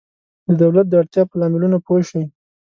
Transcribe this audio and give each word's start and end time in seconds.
د 0.47 0.51
دولت 0.61 0.85
د 0.89 0.93
اړتیا 1.01 1.23
په 1.29 1.35
لاملونو 1.41 1.77
پوه 1.85 2.01
شئ. 2.09 2.23